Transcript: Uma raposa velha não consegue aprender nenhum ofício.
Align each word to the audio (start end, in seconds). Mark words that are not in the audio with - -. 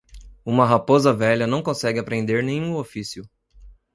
Uma 0.43 0.65
raposa 0.65 1.13
velha 1.13 1.45
não 1.45 1.61
consegue 1.61 1.99
aprender 1.99 2.41
nenhum 2.43 2.75
ofício. 2.75 3.29